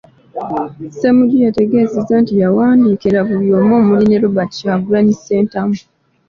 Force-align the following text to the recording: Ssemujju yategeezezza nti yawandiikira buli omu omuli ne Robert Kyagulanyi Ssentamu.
Ssemujju 0.91 1.37
yategeezezza 1.45 2.15
nti 2.21 2.33
yawandiikira 2.43 3.19
buli 3.27 3.47
omu 3.59 3.73
omuli 3.81 4.05
ne 4.07 4.17
Robert 4.23 4.51
Kyagulanyi 4.59 5.13
Ssentamu. 5.17 5.77